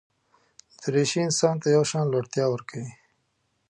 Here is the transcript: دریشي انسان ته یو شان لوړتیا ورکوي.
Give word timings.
دریشي 0.81 1.19
انسان 1.27 1.55
ته 1.61 1.67
یو 1.75 1.83
شان 1.91 2.05
لوړتیا 2.11 2.45
ورکوي. 2.49 2.91